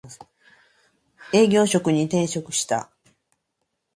[1.31, 2.89] 営業職に転職した